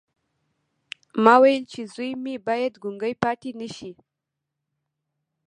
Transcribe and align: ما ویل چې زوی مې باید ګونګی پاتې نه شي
ما 1.23 1.35
ویل 1.41 1.63
چې 1.71 1.81
زوی 1.93 2.11
مې 2.23 2.35
باید 2.47 2.73
ګونګی 2.83 3.13
پاتې 3.23 3.49
نه 3.59 3.67
شي 3.75 3.91